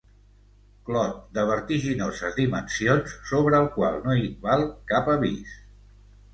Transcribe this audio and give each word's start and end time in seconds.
Clot 0.87 1.19
de 1.37 1.43
vertiginoses 1.49 2.39
dimensions, 2.39 3.15
sobre 3.35 3.61
el 3.61 3.71
qual 3.79 4.03
no 4.09 4.19
hi 4.21 4.27
val 4.49 4.69
cap 4.95 5.15
avís. 5.19 5.57